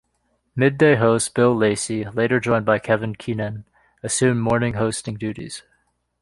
Midday 0.55 0.95
host 0.95 1.35
Bill 1.35 1.55
Lacey, 1.55 2.05
later 2.09 2.39
joined 2.39 2.65
by 2.65 2.79
Kevin 2.79 3.13
Keenan, 3.13 3.65
assumed 4.01 4.41
morning 4.41 4.73
hosting 4.73 5.13
duties. 5.13 5.61